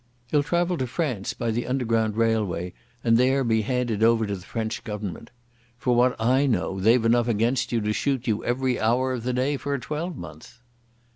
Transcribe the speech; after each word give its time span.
You'll 0.31 0.41
travel 0.41 0.79
to 0.79 0.87
France 0.87 1.35
by 1.35 1.51
the 1.51 1.67
Underground 1.67 2.17
Railway 2.17 2.73
and 3.03 3.17
there 3.17 3.43
be 3.43 3.61
handed 3.61 4.01
over 4.01 4.25
to 4.25 4.33
the 4.35 4.43
French 4.47 4.83
Government. 4.83 5.29
From 5.77 5.95
what 5.95 6.15
I 6.19 6.47
know 6.47 6.79
they've 6.79 7.05
enough 7.05 7.27
against 7.27 7.71
you 7.71 7.81
to 7.81 7.93
shoot 7.93 8.25
you 8.25 8.43
every 8.43 8.79
hour 8.79 9.13
of 9.13 9.21
the 9.21 9.31
day 9.33 9.57
for 9.57 9.75
a 9.75 9.79
twelvemonth." 9.79 10.57